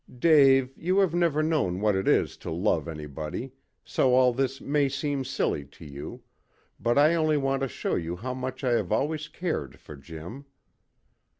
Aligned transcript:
Dave, 0.17 0.73
you 0.75 0.97
have 0.97 1.13
never 1.13 1.43
known 1.43 1.79
what 1.79 1.95
it 1.95 2.07
is 2.07 2.35
to 2.35 2.49
love 2.49 2.87
anybody, 2.87 3.51
so 3.85 4.15
all 4.15 4.33
this 4.33 4.59
may 4.59 4.89
seem 4.89 5.23
silly 5.23 5.63
to 5.63 5.85
you, 5.85 6.23
but 6.79 6.97
I 6.97 7.13
only 7.13 7.37
want 7.37 7.61
to 7.61 7.67
show 7.67 7.93
you 7.93 8.15
how 8.15 8.33
much 8.33 8.63
I 8.63 8.71
have 8.71 8.91
always 8.91 9.27
cared 9.27 9.79
for 9.79 9.95
Jim. 9.95 10.45